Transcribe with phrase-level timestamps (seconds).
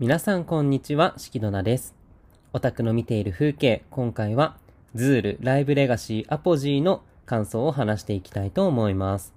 [0.00, 1.92] 皆さんこんにちは、しきどなです。
[2.52, 4.56] オタクの見ている風景、今回は、
[4.94, 9.34] ŹOOĻ LIVE LEGACY APOŹ の感想を話していきたいと思います。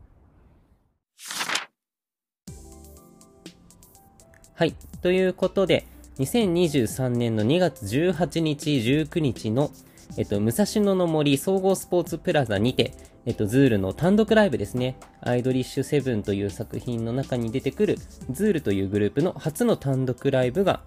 [4.54, 4.76] はい。
[5.02, 5.88] ということで、
[6.20, 9.72] 2023年の2月18日、19日の、
[10.16, 12.94] えっと、武蔵野の森総合スポーツプラザにて、
[13.26, 14.98] えっと、 ŹOOĻ の単独ライブですね。
[15.22, 17.98] アイドリッシュセブンという作品の中に出てくる、
[18.32, 20.82] ズールというグループの初の単独ライブが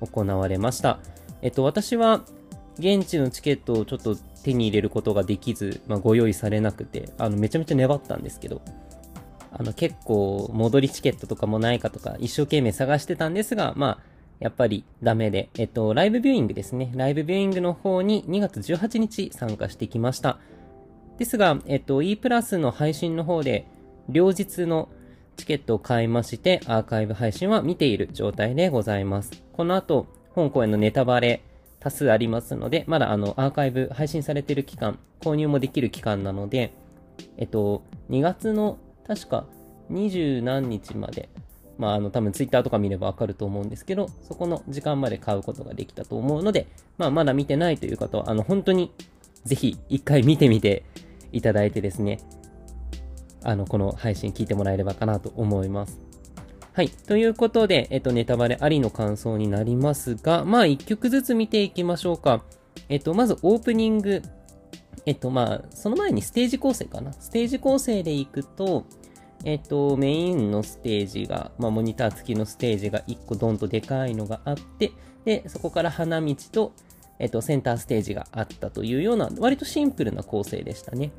[0.00, 0.98] 行われました。
[1.42, 2.24] えっと、私は、
[2.78, 8.60] 現地のチケットをちょっと手に入れることができず、まあ、ご用意されなくて、あの、めちゃめちゃ粘ったんですけど、
[9.52, 16.92] あの、結構、戻りチケットとかもないかとか、一生懸命探してたんですが、まあ、やっぱりダメで、えっと、ライブビューイングですね。
[16.94, 20.38] ライブビューイングの方に2月18日参加してきました。
[21.18, 23.66] ですが、えっと、E プラスの配信の方で、
[24.08, 24.88] 両日の
[25.36, 29.42] チケットを買いまして、アーカイブ配信は見ている状態でございます。
[29.52, 31.42] この後、本公演のネタバレ
[31.80, 36.72] 多数ありますので、まだあの、アーカイブ配信されている期間、購入もできる期間なので、
[37.38, 39.46] えっと、2月の、確か、
[39.88, 41.28] 二十何日まで、
[41.78, 46.66] まあ、あの、多分ツイッターとか見ればわかると思うんですけど、そこの時間まで買うことができたと思うので、
[46.98, 48.90] まあ、まだ見てないという方は、あの、本当に、
[49.44, 50.82] ぜひ、一回見てみて
[51.32, 52.20] いただいてですね、
[53.42, 55.98] あの、この配信聞いてもらえればかなと思います。
[56.72, 56.90] はい。
[56.90, 62.42] ということで、えっと、ネタバレありの感想になりますが、まあ、一曲ずつ見ていきましょうか。
[62.88, 64.22] えっと、まずオープニング。
[65.06, 67.12] えっと、まあ、その前にステージ構成かな。
[67.12, 68.84] ステージ構成でいくと、
[69.44, 74.92] えっと、メインのステージが、まあ、モニター付きのステージが1個ドンとでかいのがあって、
[75.24, 76.72] で、そこから花道と、
[77.18, 81.12] えっと、センターステージがあったというような、割とシンプルな構成でしたね。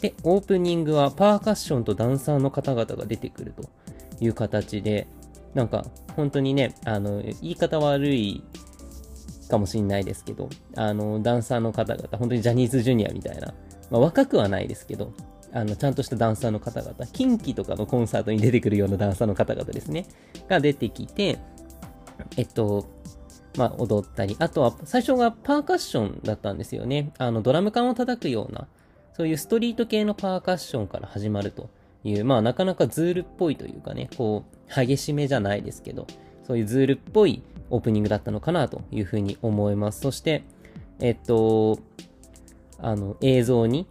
[0.00, 3.68] で、オープニングはパーカッションとダンサーの方々が出てくると
[4.20, 5.06] いう形で、
[5.54, 5.84] なんか、
[6.16, 8.42] 本当にね、あの、言い方悪い
[9.48, 13.52] かもしれないですけど、あの、ダンサーの方々、本当にジャニーズジュニアみたいな、
[13.90, 15.12] まあ、若くはないですけど、
[15.52, 20.06] あの、ちゃんとしたダンサーの方々、近畿とかのコンサートに出てくるようなダンサーの方々ですね、
[20.48, 21.38] が出てきて、
[22.36, 22.86] えっと、
[23.56, 27.12] まあ、踊ったり、あとは、最初がパーカッションだったんですよね。
[27.18, 28.68] あの、ドラム缶を叩くような、
[29.16, 31.68] そういうストリート系のパーカッションから始まると
[32.04, 36.06] いう、まあ、なかなかズールっぽいというかね、こう、激しめじゃないですけど、
[36.46, 40.00] そういうズールっぽいオープニングだったのかなというふうに思います。
[40.00, 40.44] そして、
[41.00, 41.78] えっと、
[42.78, 43.86] あの、映像に、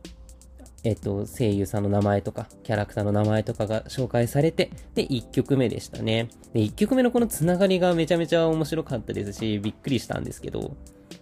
[0.84, 6.30] えっと、声優さんの名前とか、キャラクターの名前とかが紹介されて、で、1曲目でしたね。
[6.54, 10.78] で、1曲目のこのつながりがめちゃめちゃ面白かったですし、びっくりしたんですけど、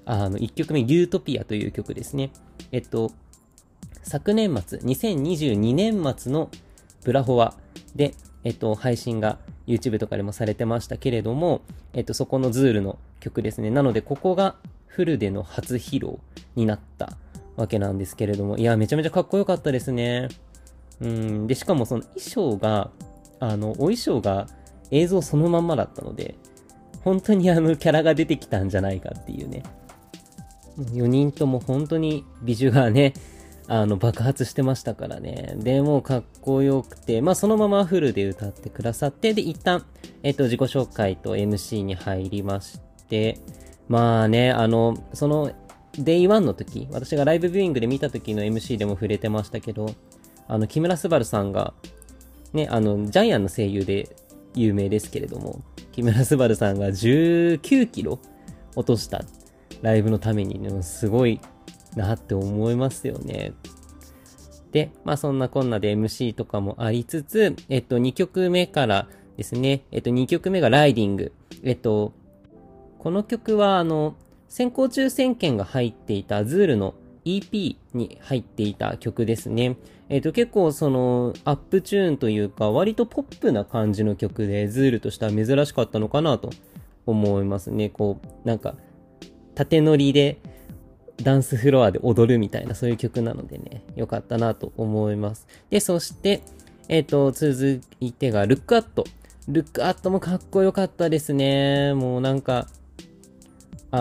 [0.05, 2.31] あの、1曲目、ユートピアという曲ですね。
[2.71, 3.11] えっと、
[4.03, 6.49] 昨年末、2022年末の
[7.03, 7.53] ブラフォア
[7.95, 8.13] で、
[8.43, 11.61] えっと、配信が YouTube とかでもされてましたけれども、
[11.93, 13.69] えっと、そこのズールの曲ですね。
[13.69, 16.19] なので、ここがフルでの初披露
[16.55, 17.17] になった
[17.57, 20.29] わけなんですけれども、いや、めちゃめちゃかっこよかったですね。
[21.01, 22.91] うん、で、しかもその衣装が、
[23.39, 24.47] あの、お衣装が
[24.91, 26.35] 映像そのまんまだったので、
[27.03, 29.63] 本当にあのキャラが出てきたんじゃないかっていうね。
[30.77, 33.13] 4人とも本当に美女がね、
[33.67, 35.55] あの、爆発してましたからね。
[35.57, 39.85] で、もうかっこよくて、まあそのままフルで歌ってくださって、で、一旦、
[40.23, 42.79] えっと、自己紹介と MC に入りまし
[43.09, 43.39] て、
[43.89, 45.51] まあね、あの、その、
[45.99, 49.93] デイ1の時、私がライブビューイングで見た時の MC でも触れてましたけど、
[50.47, 51.73] あの、木村昴さんが、
[52.53, 54.15] ね、あの、ジャイアンの声優で
[54.53, 58.19] 有名ですけれども、木村昴さんが19キロ
[58.75, 59.23] 落とした
[59.81, 61.39] ライブのために、ね、すごい
[61.95, 63.53] なって思いますよね。
[64.71, 71.33] で、まあそんなこんなで MC とかもありつつ、えっと、2曲目からですね、えっと、2曲目がライディング。
[71.63, 72.13] えっと、
[72.99, 74.15] この曲はあの、
[74.47, 79.77] 先行抽選券が入っていたズールの EP に入っていた曲ですね。
[80.09, 86.51] えっ、と、結構その、アップチューンというか、割とポップな感じの曲で、ズールとしては珍しかったのかなと
[87.05, 87.89] 思いますね。
[87.89, 88.75] こう、なんか、
[89.55, 90.37] 縦乗りで、
[91.21, 95.47] ダンスフロアで踊るみたいな、そういう曲なのでね、よかったなと思います。
[95.69, 96.41] で、そして、
[96.87, 99.03] えっ、と、続いてが、ルックアット。
[99.49, 101.93] ルックアットもかっこよかったですね。
[101.93, 102.67] もうなんか、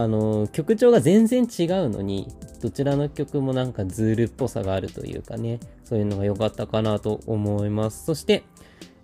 [0.02, 2.28] あの、曲調が全然違うのに、
[2.60, 8.04] どちらの曲もなんかズールっぽさがあるというかね、そういうのが良かったかなと思います。
[8.04, 8.44] そして、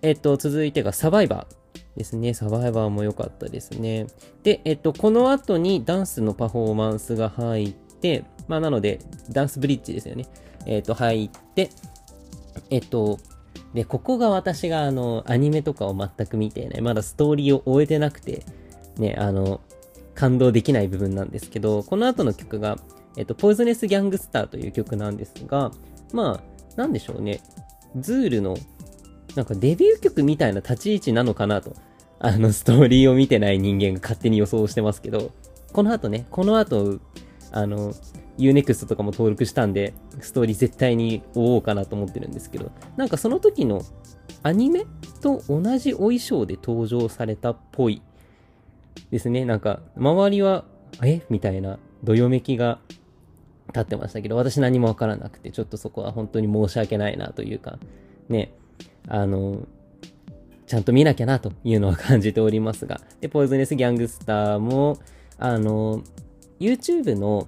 [0.01, 2.33] えっと、続いてがサバイバーですね。
[2.33, 4.07] サバイバーも良かったですね。
[4.43, 8.99] で、えっと、この後にダンスのパフォーマンスが入って、まあなので、
[9.29, 10.27] ダンスブリッジですよね。
[10.65, 11.69] えっと、入って、
[12.69, 13.19] えっと、
[13.73, 18.45] で、ここが私があの、アニメとかを全く見てね、まだストーリーを終えてなくて、
[18.97, 19.61] ね、あの、
[20.15, 22.77] 感動できない部分なんですけど、この後の曲が、
[23.17, 25.71] えっと、ポイズネス・ギャングスターという曲なんですが、
[26.13, 27.41] まあ、なんでしょうね。
[27.99, 28.57] ズールの、
[29.35, 31.73] なんかデビュー曲みたいな立ち位置なのかなと、
[32.19, 35.31] あの、ストーリーを見てない人間が勝手に予想してますけど、
[35.71, 36.99] この後ね、この後、
[37.51, 37.93] あの、
[38.37, 43.83] Unext とかも登録したんで、ストーリー絶対に追おうかなと思ってるんですけど、なんかその時の
[44.41, 44.85] アニメ
[45.21, 48.01] と同じお衣装で登場されたっぽい
[49.11, 49.45] ですね。
[49.45, 50.65] なんか、周りは、
[51.03, 51.21] え？
[51.29, 52.79] みたいな、どよめきが
[53.67, 57.79] 立ってましたけど、私何もわからなくて、ちょっとそこは本当に申し訳ないなというか、
[58.29, 58.53] ね、
[59.07, 59.67] あの、
[60.65, 64.97] ちゃんと見なきゃなというのは感じておりますが、で、ポイズネスギャングスターも、
[65.37, 66.01] あの、
[66.59, 67.47] YouTube の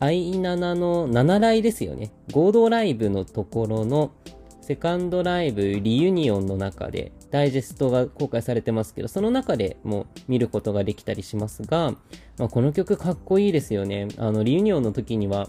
[0.00, 2.12] i7 の7来ですよね。
[2.32, 4.12] 合同ライブのところの
[4.60, 11.92] セカンドライブリユニオンの中でダイジェストが公開されてますけど、その中でも見ることができたりしますが、
[12.36, 14.08] まあ、この曲かっこいいですよね。
[14.18, 15.48] あの、リユニオンの時には、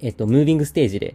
[0.00, 1.14] えっと、ムービングステージで、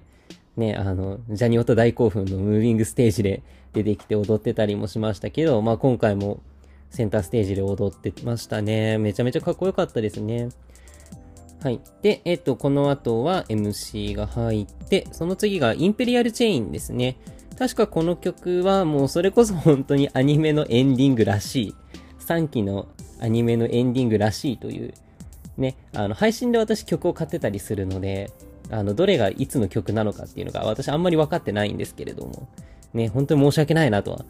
[0.55, 6.39] ね、あの、ジャニオタ大興奮のムービングステージで出てきて踊ってたりもしましたけど、まあ今回も
[6.89, 8.97] センターステージで踊ってましたね。
[8.97, 10.47] めちゃめちゃかっこよかったですね。
[11.61, 11.81] はい。
[12.01, 17.17] で、えっと、この後は MC が入って、その次がインペリアルチェインですね。
[17.59, 21.75] 確かこの曲はもうそれこそ本当にアニメのエンディングらしい。
[22.19, 22.87] 3期の
[23.19, 24.93] アニメのエンディングらしいという、
[25.57, 28.31] ね、あの、配信で私曲を買ってたりするので、
[28.71, 32.47] あの、どれがいつの曲なのかっていうのが私あんまり分かってないんですけれども、
[32.93, 34.25] ね、本当に申し訳ないなとは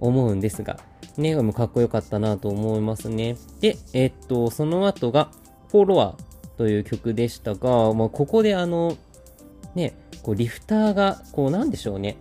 [0.00, 0.78] 思うんですが、
[1.16, 3.36] ね、もかっこよかったなと思いますね。
[3.60, 5.30] で、えっと、その後が、
[5.70, 8.96] フォロワーという曲でしたが、まあ、ここであの、
[9.74, 12.16] ね、こうリフターが、こうなんでしょうね。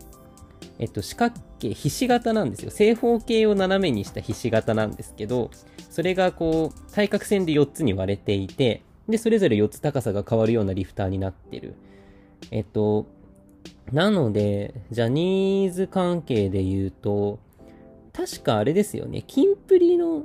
[0.79, 2.71] えっと、四角形、ひし形なんですよ。
[2.71, 5.51] 正方形を斜めにしたひし形なんですけど、
[5.89, 11.75] それがこう、対角線で4つに割れていて、で、それぞれ4つ高さが変わるようなリフターになってる。
[12.51, 13.05] えっと、
[13.91, 17.39] なので、ジャニーズ関係で言うと、
[18.13, 20.23] 確かあれですよね、キンプリの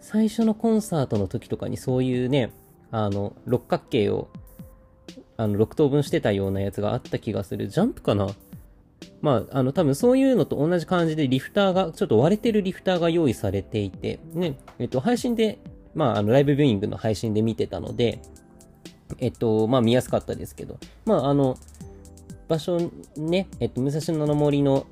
[0.00, 2.50] 最初のコンサートの時とかにそういうね、
[2.90, 4.28] あの、六角形を、
[5.36, 7.68] あの、6等分してたようなやつがあった気がする。
[7.68, 8.28] ジャンプかな？
[9.20, 15.58] まあ、あの、多分そういうのと同じ感じでリフターが、ちょっと割れてるリフターが用意されていて、ね、えっと、配信で、
[15.94, 18.20] まあ、あの、ライブビューイングの配信で見てたので、
[19.18, 21.56] えっと、まあ、見やすかったですけど、まあ、あの、
[22.48, 24.86] 場所ね、えっと、武蔵野の森の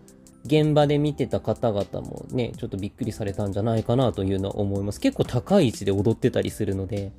[0.45, 5.01] 現場で見てた方々もね、ちょっとびっくりされたんじゃないかなというのは思います。
[5.01, 7.13] 結構高い位置で踊ってたりするので、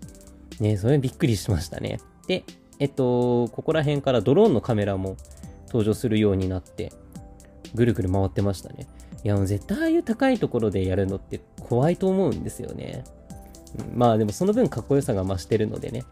[0.59, 1.99] ね、それびっくりしましたね。
[2.27, 2.43] で、
[2.79, 5.17] えっと、ここら辺からドローンのカメラも
[5.71, 6.91] 登場するようになって、
[7.73, 8.87] ぐるぐる回ってましたね。
[9.23, 13.03] いや、もう絶対ああいう高いところでやるのって怖いと思うんですよね。
[13.95, 16.03] まあでもその分かっこよさが増してるのでね。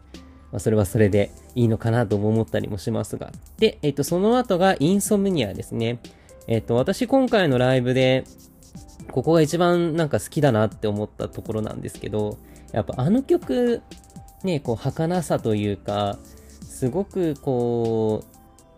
[0.50, 3.32] まあそれはそれでいいのかなとも思ったりもしますが。
[3.58, 5.98] で、えっと、その後がインソムニアですね。
[6.46, 8.24] えっと、私今回のライブで、
[9.12, 12.38] ここが一番なんか好きだなって思ったところなんですけど、
[12.72, 13.82] やっぱあの曲、
[14.44, 16.18] ね、こう、儚さというか、
[16.62, 18.29] すごくこう、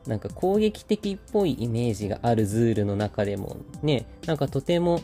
[0.07, 5.01] なんか攻撃的っぽいイメージがあるズールの中でも、ね、なんかとても、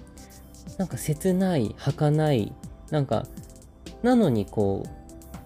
[0.76, 2.52] なんか切ない、儚い、
[2.90, 3.26] なんか、
[4.02, 4.84] なのにこ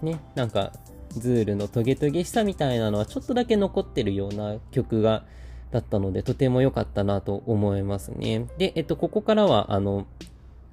[0.03, 0.73] う、ね、なんか、
[1.11, 5.25] ズールのトゲトゲしさみたいなのはちょっとだけ残ってるような曲が、
[5.71, 8.47] だったので、とても良かったなと思いますね。
[8.59, 10.07] で、えっと、ここからは、あの、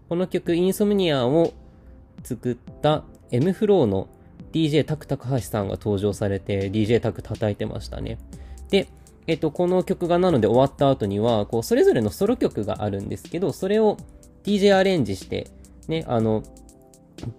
[0.09, 1.53] この曲、インソムニアを
[2.23, 4.09] 作った M フローの
[4.51, 8.17] DJ タク高橋さんが登場されて DJ タク叩いてましたね。
[8.69, 8.87] で、
[9.27, 13.97] えっと、この曲がなので終わった後には、こう、それぞれのソロ曲があるんですけど、それを
[14.43, 15.47] DJ アレンジして、
[15.87, 16.43] ね、あの、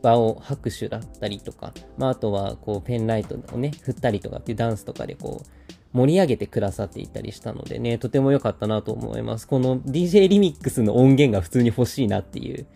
[0.02, 5.46] 場を拍手だったりとか、まあ、あとは、こう、ペンライトをね、振ったりとかっていうダンスとかでこう、
[5.92, 9.48] 盛り上げてくださっていたりしたのでね、とても良かったなと思います。
[9.48, 12.66] この DJ リミックスの音源が普通に欲しいなっていう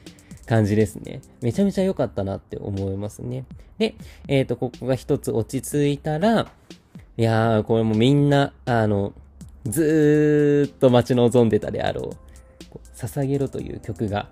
[0.47, 1.21] 感じですね。
[1.41, 3.45] めちゃめちゃ良かったなって思いますね。
[3.79, 3.95] で、
[4.27, 6.51] えっ、ー、と、ここが一つ落ち着いたら、
[7.17, 9.13] いやー、これもみんな、あの、
[9.65, 12.17] ずーっと待ち望んでたであろう、
[12.97, 14.29] 捧げろという曲が、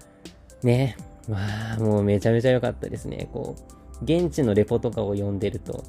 [0.65, 0.97] ね、
[1.29, 3.29] まあ、もうめちゃめちゃ良かったですね。
[3.33, 3.57] こ
[4.01, 5.85] う、現地のレポとかを読んでると、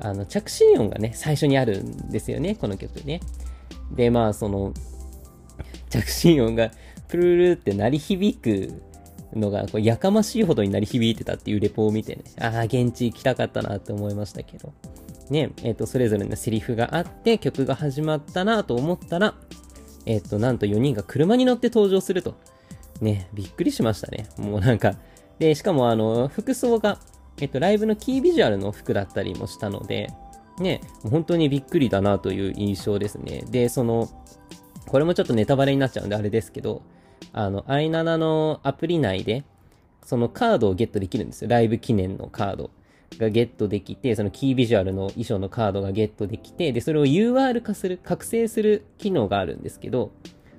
[0.00, 3.20] あの、着信音がね、最初にあるんですよね、この曲ね。
[3.92, 4.74] で、まあ、その、
[5.88, 6.70] 着信音が
[7.08, 8.82] プルルって鳴り響く
[9.34, 14.72] のがこうやかましいほどになり響いてたっていうレポを見てね、ああ、現地行きたかったなって思いましたけど。
[15.30, 19.34] ね、えっ、ー、と、それぞれのセリフがあって曲が始まったなと思ったら、
[20.06, 22.34] えっ、ー、と、なんと4人が車に乗って登場すると。
[23.00, 24.28] ね、びっくりしましたね。
[24.38, 24.94] もうなんか、
[25.38, 26.98] で、しかもあの、服装が、
[27.40, 30.10] えっと、ライブのキービジュアルの服だったりもしたので、
[30.58, 33.44] ね、本当にびっくりだなという印象ですね。
[33.50, 34.08] で、その、
[34.86, 36.82] これもちょっとネタバレになっちゃうんであれですけど、
[37.32, 39.44] あの、i7 のアプリ内で、
[40.04, 41.50] そのカードをゲットできるんですよ。
[41.50, 42.70] ライブ記念のカード
[43.18, 50.12] がゲットできて、そのキービジュアルの衣装のカードがゲットできて、で、それを UR 化する、覚醒する機能があるんですけど、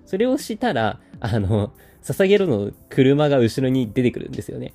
[0.06, 4.74] それをしたら、 あの、捧げるの車が後ろに出てくるんですよね。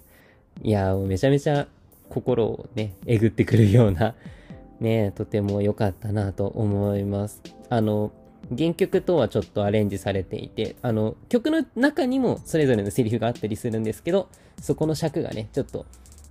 [0.62, 1.68] いやー、めちゃめちゃ
[2.08, 4.14] 心をね、えぐってくるような、
[4.80, 7.42] ね、とても良かったなと思います。
[7.68, 8.12] あの、
[8.56, 14.28] 原曲とはちょっとアレンジされていて、あの、曲の中にもそれぞれのセリフがあったりするんですけど、
[14.60, 15.86] そこの尺がね、ちょっと、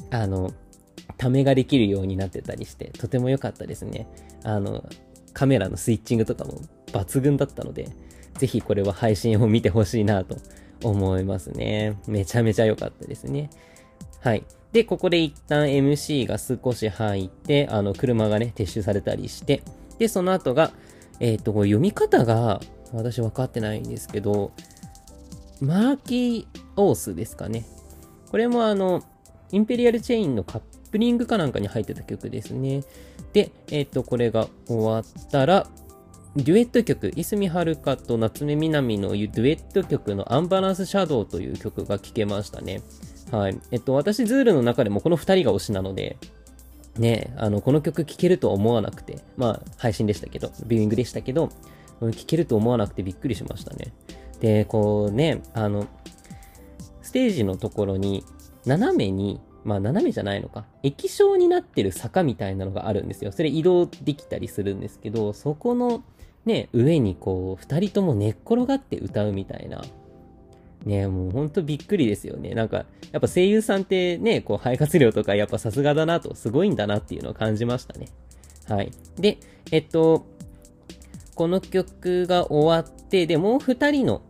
[0.10, 0.52] あの、
[1.18, 4.08] ためができるようになってたりして、とても良かったですね。
[4.44, 4.88] あの、
[5.34, 7.90] カメラのスイッチングとかも抜群だったので、
[8.38, 10.38] ぜひこれは配信を見てほしいなと
[10.84, 11.98] 思いますね。
[12.08, 13.50] めちゃめちゃ良かったですね。
[14.22, 14.44] はい。
[14.72, 19.64] で、ここで一旦 MC が少し入って、あの、車がね、撤収されたりして、
[19.98, 20.72] で、その後が、
[21.20, 22.62] えっ、ー、と、読み方が、
[22.94, 24.52] 私分かってないんですけど、
[25.62, 27.66] マーキーオースですかね。
[28.32, 29.04] これもあの、
[29.52, 30.62] インペリアルチェインのカッ
[30.92, 32.84] プリングかなんかに入ってた曲ですね。
[33.34, 35.68] で、えっ、ー、と、これが終わったら、
[36.36, 42.82] デュエット曲、いすみはるかと夏目みなみのデュエット曲のアンバランスシャドウという曲が聴けましたね。
[43.32, 43.60] はい。
[43.72, 46.18] えっと、私、ズールの中でもこの2人が推しなので、
[46.98, 51.50] ね、あの、この曲聴けると思わなくて、まあ、配信でしたけど、ビューイングでしたけど、
[52.00, 53.94] 聴けると思わなくてびっくりしましたね。
[54.40, 55.88] で、こうね、あの、
[57.02, 58.24] ステージのところに、
[58.66, 60.66] 斜めに、まあ斜めじゃないのか。
[60.82, 63.32] 液晶になってる坂みたいなのがあるんですよ。
[63.32, 66.04] それ移動できたりするんですけど、そこの
[66.44, 69.84] ね、上にこう、二人とも寝っ転がって歌うみたいな。
[70.86, 72.56] ね、もうほんとびっくりですよね。
[72.56, 78.08] なんか、やっぱ声優さんってね、こう、肺活量とかやっぱさすがだなと、すごいんだなっていうのを感じましたね。
[78.68, 78.92] はい。
[79.20, 79.38] で、
[79.72, 80.26] えっと、
[81.36, 84.24] この曲が終わって、で、もう二人の、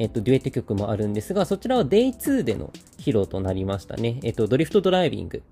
[0.00, 4.20] えっと、デュエット曲もあるんですが、そちらは Day2 での披露となりましたね。
[4.22, 5.42] えっと、ドリフトドライビング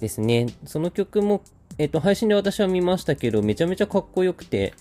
[0.00, 0.46] ですね。
[0.64, 1.42] その曲も、
[1.78, 4.74] えっと、配信で私は見ましたけど、めちゃめちゃかっこよくて、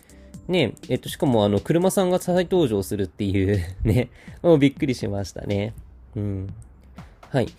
[0.47, 4.09] ね、えっと、しかもあの、車さんが再登場するっていう ね、
[4.41, 5.73] もうびっくりしましたね。
[6.15, 6.53] うん。
[7.29, 7.49] はい。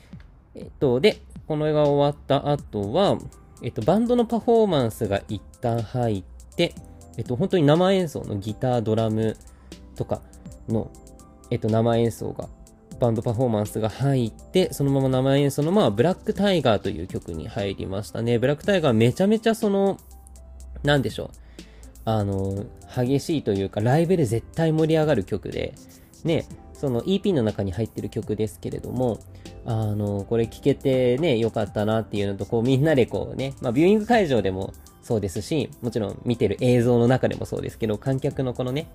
[0.55, 3.19] えっと、で、この絵が終わった後は、
[3.63, 6.25] えっと、バンドのパフォーマンスが一旦入っ
[6.57, 6.75] て、
[7.17, 9.37] えっと、本当に生演奏のギター、ドラム
[9.95, 10.23] とか
[10.69, 10.91] の、
[11.51, 12.49] えっと、生演奏が、
[13.01, 18.39] バンドパフォーマンスが入って、そのまま生演奏の、まあ、ブラックタイガーという曲に入りましたね。
[18.39, 19.99] ブラックタイガーめちゃめちゃその、
[20.83, 21.29] なんでしょう。
[22.05, 25.75] あの、激しいというか、ライブで絶対盛り上がる曲で、
[26.25, 29.19] ね、その EP の中に入ってる曲ですけれども、
[29.65, 38.89] あの、これ聴けてね、良かったなっていうのと、こうみんなでこうね、まあビューイング会場でもそうですし、もちろん見てる映像の中でもそうですけど、観客のこのね、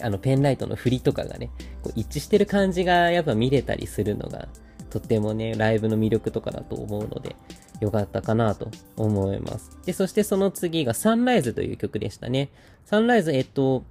[0.00, 1.50] あのペンライトの振りとかがね、
[1.82, 4.48] こう一致してる感じがやっぱ見れたりするのが、
[4.90, 7.36] とってもね、ライブの魅力とかだと思うので、
[7.80, 9.78] 良かったかなと思います。
[9.84, 12.50] で、そしてその次がサンライズという曲でしたね。
[12.84, 13.84] サンライズ、えっと、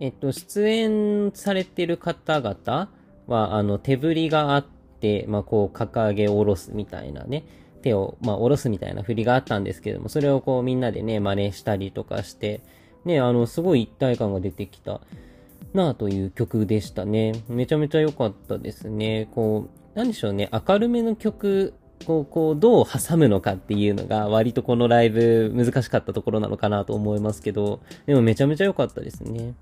[0.00, 2.90] えっと、出演されてる方々
[3.26, 4.66] は、あの、手振りがあっ
[5.00, 7.44] て、まあ、こう、掲げ下ろすみたいなね、
[7.82, 12.60] 手を、まあ、下ろすみたいな振りがあったんですけども、それをこう、みんなでね、真似したりとかして、
[13.04, 15.00] ね、あの、すごい一体感が出てきた
[15.72, 17.32] なあという曲でしたね。
[17.48, 19.28] めちゃめちゃ良かったですね。
[19.34, 29.54] こう、なんでしょうね、明るめの曲こう、こう、どう挟むのかっていうのが、割とこのライブ難しかったところなのかなと思いますけど、でもめちゃめちゃ良かったですね。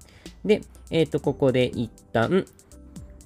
[0.45, 2.45] で、えっ、ー、と、ここで一旦、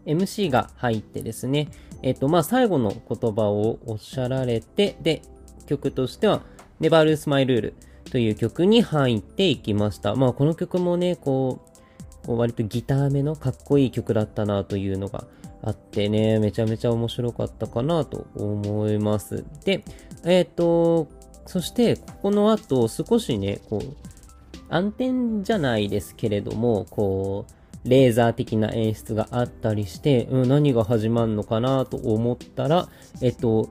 [0.04, 1.68] MC が入ってですね、
[2.02, 5.22] えっ、ー、と、まあ、最後の言葉をおっしゃられて、で、
[5.66, 6.42] 曲としては、
[6.80, 7.72] Never Lose My Rule
[8.10, 10.14] という曲に入っていきました。
[10.14, 11.60] まあ、この曲もね、こ
[12.22, 15.24] う、こう割とギター目のかっこいい曲だったなというのが
[15.62, 19.44] あってね、めちゃめちゃ面白かったかなと思います。
[19.64, 19.84] で、
[20.24, 21.08] えっ、ー、と、
[21.46, 23.96] そして、ここの後、少しね、こう、
[24.68, 27.46] 暗転じゃないですけれども、こ
[27.84, 32.88] う、レーザー的な演出があったりして、うん、何が始まるのかなと思ったら、
[33.22, 33.68] えっと、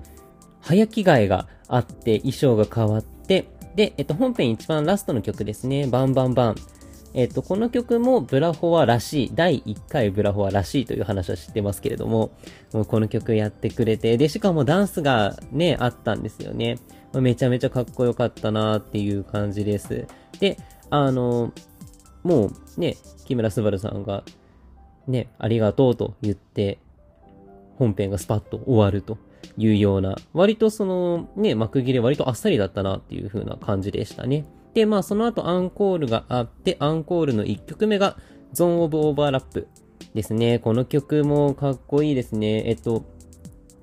[0.61, 5.87] 早着替えがあって、衣装が変わって、で、えっと、本編一番ラストの曲ですね。
[5.87, 6.55] バンバンバン。
[7.13, 12.31] えっ、と、この曲もブラフォアらしい、第1回ブラフォアらしいという話は知ってますけれども、
[12.73, 16.77] もうこの曲やってくれて、で、しかもダンスがね、あったんですよね。
[17.13, 20.07] めちゃめちゃかっこよかったなーっていう感じです。
[20.39, 20.57] で、
[20.89, 21.53] あの、
[22.23, 24.23] もうね、木村昴さんが、
[25.07, 26.79] ね、ありがとうと言って、
[27.77, 29.17] 本編がスパッと終わると
[29.57, 34.45] いうような、割とそのね、幕切れ割とあっさりだったなっていう風な感じでしたね。
[34.73, 38.17] で、まあその後アンコールがあって、アンコールの1曲目が
[38.53, 39.67] ゾーンオブオーバーラップ
[40.13, 40.59] ですね。
[40.59, 42.63] この曲もかっこいいですね。
[42.67, 43.05] えっと、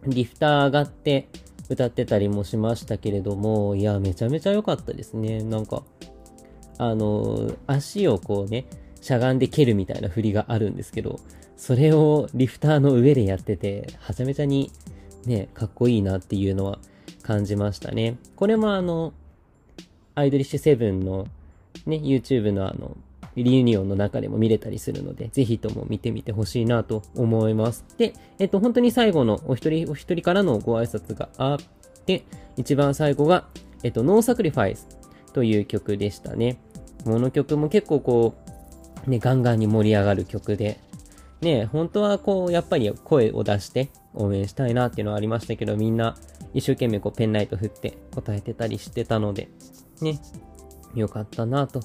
[0.06, 1.28] リフター上がって
[1.68, 5.42] 歌ってたりもしましたけれども、いや、めちゃめちゃ良かったですね。
[5.42, 5.82] なんか、
[6.78, 8.66] あの、足をこうね、
[9.00, 11.20] しゃがんで蹴るみたいな振りがあるんですけど、
[11.56, 14.70] それをリフターの上でやってて、はちゃめちゃに
[15.26, 16.78] ね、かっこいいなっていうのは
[17.22, 18.16] 感じましたね。
[18.36, 19.12] これもあの、
[20.14, 21.26] アイドリッシュセブンの
[21.86, 22.96] ね、YouTube のあの、
[23.34, 27.84] REUNION の中でも見れたりするので、ぜひとも見てみてほしいなと思います。
[27.96, 31.58] で、えっと、本当に最後のお一人お一人からのご挨拶があっ
[32.04, 32.24] て、
[32.56, 33.46] 一番最後が、
[33.82, 34.86] えっと、 NO SACRIFICE
[35.32, 36.58] という曲でしたね。
[37.04, 38.34] この曲も結構こ
[39.06, 40.78] う、ね、ガンガンに盛り上がる曲で、
[41.40, 46.16] ね、本当はこう、やっぱり声を出して応援したいなっていうのはありましたけど、みんな
[46.54, 49.48] 一生懸命こうペンライト振って答えてたりしてたので、
[50.00, 50.20] ね、
[50.94, 51.80] よかったなと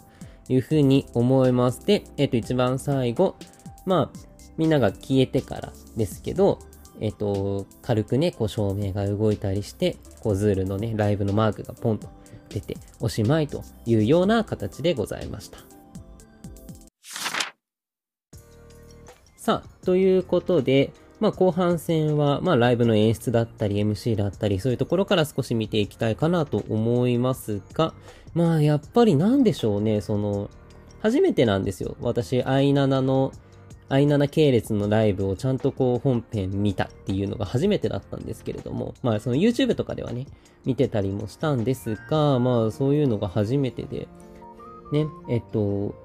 [0.50, 1.86] いうふうに思います。
[1.86, 3.36] で、えっ、と、一番最後、
[3.86, 4.20] まあ、
[4.58, 6.60] みんなが消えてからですけど、
[7.00, 12.10] えっ、と、軽くね、こう照明が動いたりして、こうズールのね、ライブのマークがポンと
[12.50, 15.60] 出ておしまいというような形でございました。
[19.36, 27.94] さあ、ということで、まあ後半戦は、まあライブの演出だったり MC だったりそういうところから少し見ていきたいかなと思いますが、
[28.34, 30.50] まあやっぱりなんでしょうね、その、
[31.02, 31.96] 初めてなんですよ。
[32.02, 33.32] 私、i7 の、
[33.90, 40.28] i7 系列のライブをちゃんとこう本編見たっていうのが初めてだったんですけれども、まあその YouTube とかではね、
[40.66, 44.08] 見てたりもしたんですが、まあそういうのが初めてで、
[44.92, 45.96] ね、えっと、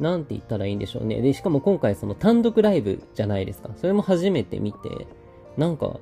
[0.00, 1.20] なんて言ったらいいんでしょうね。
[1.20, 3.70] で、しかも今回その単独ライブじゃないですか。
[3.76, 5.06] それも初めて見て、
[5.56, 5.98] なんか、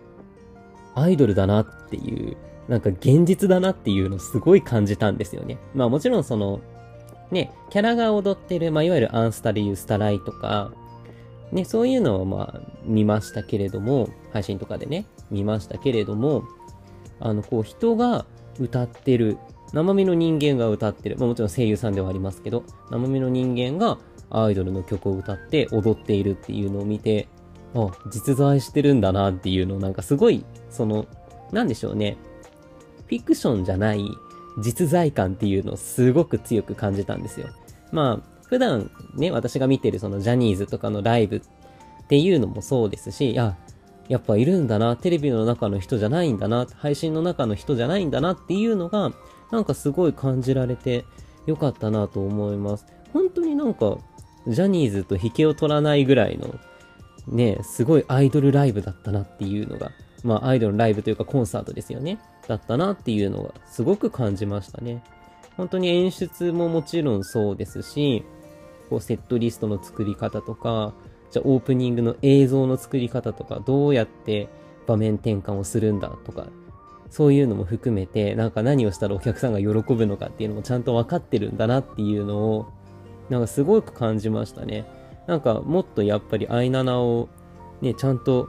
[0.95, 2.37] アイドルだなっていう、
[2.69, 5.59] なんか現実だなっていうのすごい感じたんですよね。
[5.75, 6.61] まあもちろんその、
[7.31, 10.73] ね、キャラが踊ってる、まあいわゆるアンスタでいうスタライとか、
[11.51, 16.45] ね、そういうのをまあ見ましたけれども、配信とかでね、見ましたけれども、
[17.21, 18.25] あの、こう人が
[18.59, 19.39] 歌ってる
[19.73, 23.99] 生身の人間が歌ってる、まあ、もちろん声優さんではありますけど、生身の人間が
[24.31, 27.29] アイドルの曲を歌って踊っているっていうのを見て、
[27.75, 31.07] あ、実在してるんだなっていうのをなんかすごい、その、
[31.53, 32.17] なんでしょうね。
[33.07, 34.05] フィクションじゃない
[34.59, 37.49] 実在感っていうのをすごく強く感じたんですよ。
[37.91, 41.41] まあ、普段ね、私が見てるそのジャニーズとかのライブっ
[42.09, 43.57] ていうのもそうですし、あ、
[44.09, 49.13] やっぱいるんだな、テレビの中の人じゃないんだな、配信の中の人じゃないんだなっていうのが、
[49.53, 51.05] なんかすごい感じられて
[51.47, 52.87] よかったなと思います。
[53.13, 53.99] 本当になんか、
[54.49, 56.59] ジャニーズと引けを取らないぐらいの、
[57.29, 59.93] ね、すごいアイドルライブだったなっていうのが、
[60.25, 62.19] まあアイドルライブというかコンサートですよね。
[62.49, 65.05] だったなっていうのがすごく感じましたね。
[65.57, 68.25] 本当に演出ももちろんそうですし、
[68.89, 70.95] こうセットリストの作り方とか、
[71.31, 74.49] じゃあオープニングの映像の作り方とか、どうやって
[74.87, 76.47] 場面転換をするんだとか、
[77.13, 82.73] そういうのも含めて、なんか何をしたらお客さんが喜ぶのかっていうのもちゃんと分かってるんだなっていうのを、
[83.29, 84.87] なんかすごく感じましたね。
[85.27, 87.29] なんかもっとやっぱり i7 を
[87.83, 88.49] ね、ちゃんと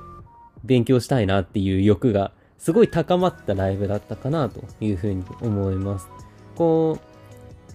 [0.63, 6.07] 勉強したいなっていう欲がすごい高まったライブだったかなというふうに思います。
[6.55, 6.97] こ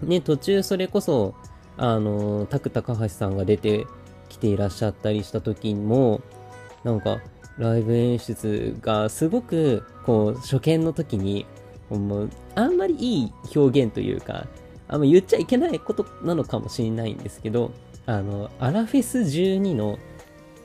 [0.02, 1.34] う、ね、途中それこそ、
[1.76, 3.86] あの、タク高橋さんが出て
[4.30, 6.22] きていらっしゃったりした時も、
[6.82, 7.20] なんか、
[7.58, 11.44] ライブ演出がすごく、こう、初見の時に、
[11.90, 14.46] もう、あんまりいい表現というか、
[14.88, 17.72] あんま言っちゃいけないことなのかもしれないんですけど、
[18.06, 19.98] あの、アラフェス12の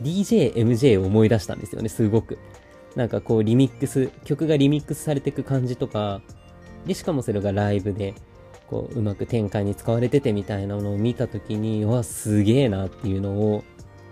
[0.02, 2.38] DJ、MJ を思い出したんですよね、すごく。
[2.96, 6.22] なんかこう、リミックス、曲がリミックスされていく感じとか、
[6.86, 8.14] で、しかもそれがライブで、
[8.70, 13.66] こう、うまく展開に使われててみたいなのを見たときに、わ、すげえなっていうのを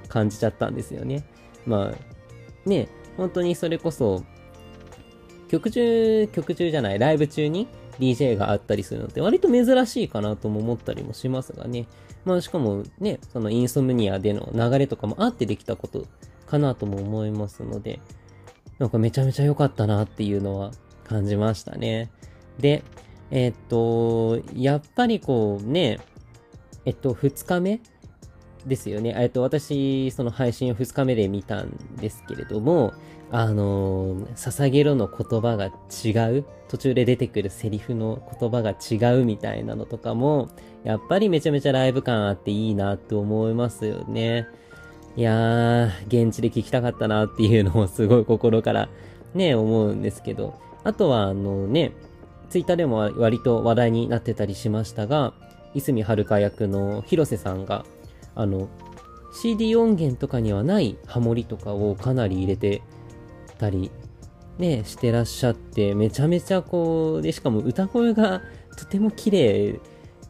[0.09, 1.23] 感じちゃったんですよね。
[1.65, 4.25] まあ、ね、本当にそれこそ、
[5.51, 7.67] 曲中、曲中じゃない、ライブ中に
[7.99, 11.87] DJ があったりするのって割と珍しいかなとも思ったりもしますがね。
[12.23, 16.05] まあしかもね、そのインソムニアでの流れとかもあってできたこと
[16.47, 17.99] かなとも思いますので、
[18.79, 20.71] なんかめちゃめちゃ良かったなっていうのは
[21.03, 22.09] 感じましたね。
[22.57, 22.85] で、
[23.29, 25.99] えっと、やっぱりこうね、
[26.85, 27.81] えっと、二日目
[28.65, 29.13] ですよね。
[29.17, 32.93] えっと、私、その配信を2日目で見たんですけれども、
[33.31, 40.49] あのー、捧げろの言葉が違う、途中で出てくるセリフの言葉が違うみたいなのとかも、
[40.83, 44.47] やっぱりめちゃめちゃライブ感あっていいなって思いますよね。
[45.15, 48.89] いやー、現地で聞きたかったなっていうのをすごい心から
[49.33, 51.93] ね、思うんですけど、あとはあのね、
[52.49, 55.33] ツイッターでも割と話題になってたりしましたが、
[55.73, 57.85] 泉遥役の広瀬さんが、
[58.35, 58.67] あの、
[59.33, 62.81] CD 音源とかにはないハモリとかをかなり入れて
[63.61, 63.91] たり、
[64.57, 68.41] ね、してらっしゃって、めちゃめちゃこう、で、しかも歌声が
[68.77, 69.79] とても綺麗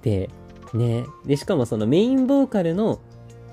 [0.04, 0.30] で、
[0.74, 3.02] ね、で、しかもそのメインボーカルの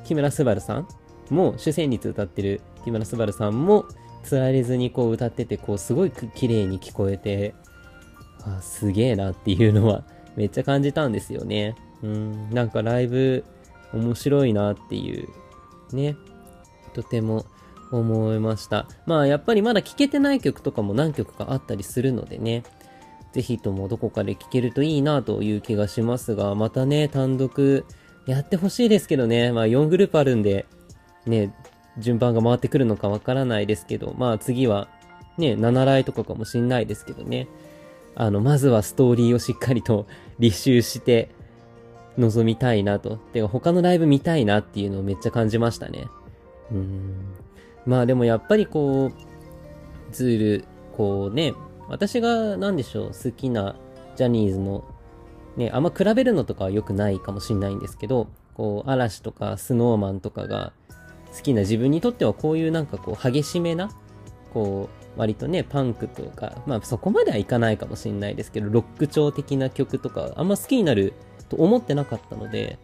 [0.04, 0.88] 木村昴さん
[1.30, 3.86] も主旋律歌ってる木村昴さんも
[4.22, 7.54] つられずにこう歌っててこうすごい綺麗に聞こえて
[8.44, 10.04] あすげえなっていうのは
[10.36, 11.74] めっちゃ感じたんですよね。
[12.02, 13.44] うんなんかライブ
[13.92, 15.28] 面白いなっていう
[15.92, 16.16] ね
[16.94, 17.44] とても
[17.90, 22.62] 思いましたまあやっぱりまだ聴けてない曲とかも何曲かあったりするのでね
[23.32, 27.84] ぜひともどこかで聴けるといいなという気がしますがまたね単独
[28.26, 30.66] やってほしいですけどねまあ4グループあるんで
[31.28, 31.54] ね、
[31.98, 34.88] 順番が回ってくるのかわからないですけど、まあ次は
[35.36, 37.46] ね、7来とかかもしんないですけどね。
[38.16, 40.06] あの、まずはストーリーをしっかりと
[40.40, 41.30] 履修して
[42.16, 43.16] 臨みたいなと。
[43.16, 46.08] てか他のライブ見たいなっていうのをめっちゃ感じましたね。
[46.72, 47.34] うん。
[47.88, 49.12] まあでもやっぱりこう、
[50.12, 51.54] ズール、こうね、
[51.88, 53.76] 私が何でしょう、好きな
[54.14, 54.84] ジャニーズの、
[55.56, 60.74] ね、あんま比べるのとかは良くないかもしんないんですけど、こう、嵐とかスノーマンとかが、
[61.34, 63.90] 好きな自分にとってはこういうなんかこう激しめな、
[64.52, 71.14] こう割とね、パンクとか、まあそこまではいかないかもしれないですけど、ロック調的な曲とかあんま好きになる
[71.48, 72.78] と思ってなかったので、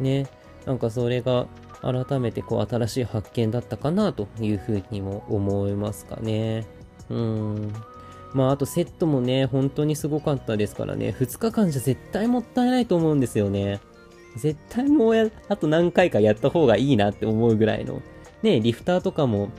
[0.00, 0.26] ね、
[0.64, 1.46] なんかそれが
[1.82, 6.66] 改めてこう新しい発見だったかなというふうにも思いますかね。
[7.08, 7.72] うん。
[8.34, 13.80] まああとセットもね、本当にすごかったですからね、2日間じゃ絶対もったいないと思うんですよね。
[14.36, 18.02] 絶対もうや、あと何回かやった方がいいなって思うぐらいの。
[18.42, 19.50] ね、リフターとかも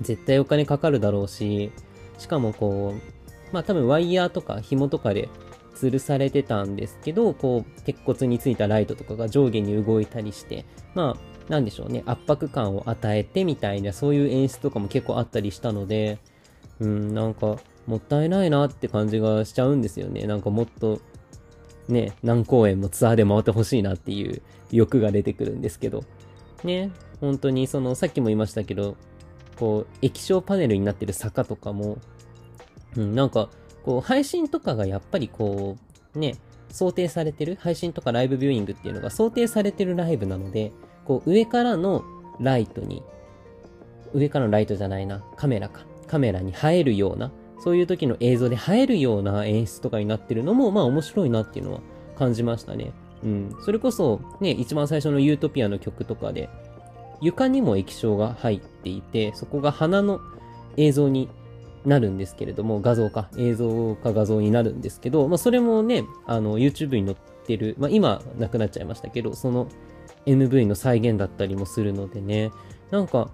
[0.00, 1.72] 絶対お金かかるだろうし、
[2.18, 5.28] しかもこう、まあ多分ワイヤーとか紐とかで
[5.76, 10.64] 吊るされてたんですけど、こう、鉄骨についたライトとかが上下に動いたりして、
[10.94, 16.18] まあ、なんでしょうね、圧迫感を与えてみたいな、そういう演出とかも結構あったりしたので、
[16.80, 20.26] うん、なんか、もったいないなって感じがしちゃうんですよね。
[20.26, 21.00] なんかもっと
[21.88, 26.04] ね、何公演もツアーで回ってほしいなっていう欲が出てくるんですけど、
[26.64, 28.96] ね、本当にその、さっきも言いましたけど、
[29.56, 31.98] こう、液晶パネルになってる坂とかも、
[32.96, 33.50] うん、なんか、
[33.84, 35.76] こう、配信とかがやっぱりこ
[36.14, 36.36] う、ね、
[36.70, 40.72] 想定されてる、配信とかライブビューイングっていうのが想定されてるライブなので、
[41.06, 42.04] こう、上からの
[42.40, 43.02] ライトに、
[44.12, 45.86] 上からのライトじゃないな、カメラか。
[46.06, 51.80] カメラに映えるような、そういう時の映像で映えるような演出とかになってるのも、まあ面白いなっていうのは
[52.16, 52.92] 感じましたね。
[53.24, 53.56] うん。
[53.62, 56.48] それこそ、ね、一番最初のユートピアの曲とかで、
[57.20, 60.20] 床にも液晶が入っていて、そこが花の
[60.76, 61.28] 映像に
[61.84, 67.16] なるんですけれども、画像か、映像か画像になるんですけど、まあそれもね、あの、YouTube に載っ
[67.46, 69.68] てる、まあ今なくなっちゃいましたけど、その
[70.26, 72.50] MV の再現だったりもするのでね、
[72.90, 73.30] なんか、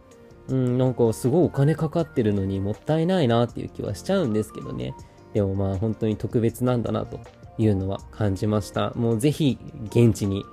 [0.48, 4.94] うん、なんかすごいお金かかってるのにもったいないなっていう気はしちゃうんですけどね。
[5.34, 7.20] でもまあ本当に特別なんだなと
[7.58, 8.92] いうのは感じました。
[8.94, 10.44] もうぜひ現地に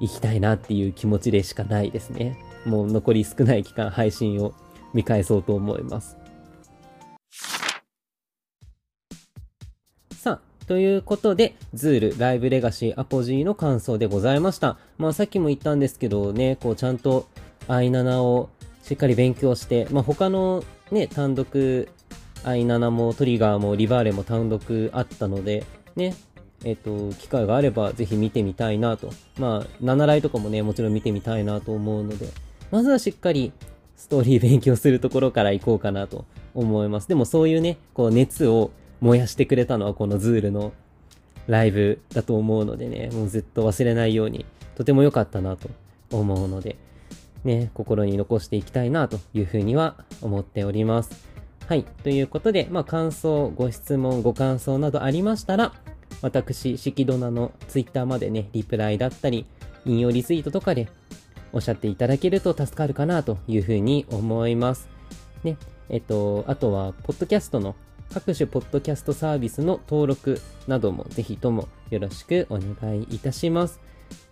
[0.00, 2.38] 行きたいなっていう気持ちでしかないですね。
[2.64, 4.54] もう残り少ない期間配信を
[4.94, 6.16] 見返そうと思います。
[10.66, 14.78] ということで、 ŹOOĻ LIVE LEGACY APOŹ の感想でございました。
[14.98, 17.26] まあさっきも言ったんですけどね、こうちゃんと
[17.68, 18.48] i7 を
[18.82, 21.88] しっかり勉強して、まあ、他のね、単独
[22.44, 25.64] i7 も TRIGGER も Re:vale も単独あったので、
[25.96, 26.14] ね、
[26.64, 29.10] えっ、と、機会があればぜひ見てみたいなと。
[29.38, 32.28] まあ、7来とかもね、もちろん見てみたいなと思うので、
[32.70, 33.52] まずはしっかり
[33.96, 37.08] ストーリー勉強するところから行こうかなと思います。
[37.08, 38.70] でもそういうね、こう熱を
[39.02, 40.72] 燃やしてくれたのはこのズールの
[41.48, 45.68] ライブだと思うのでね、もうずっと忘れないように、とても良かったなと
[46.12, 46.76] 思うので、
[47.42, 51.28] ね、心に残していきたいなというふうには思っております。
[51.66, 51.82] はい。
[51.82, 55.72] ということで、まあ、感想、ご質問、ご感想などありましたら、
[56.20, 59.46] 私、しきどなのツイッターまでね、リプライだったり、
[59.84, 60.88] 引用リツイートとかで
[61.52, 64.88] おっしゃっていただけると助かるかなというふうに思います。
[65.42, 65.56] ね。
[65.88, 67.74] えっと、あとは、ポッドキャストの
[68.12, 73.80] 各種ポッドキャストサービスの登録などもぜひともよろしくお願いいたします。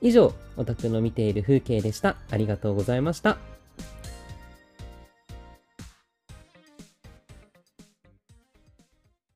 [0.03, 2.17] 以上、オタクの見ている風景でした。
[2.31, 3.60] ありがとうございました。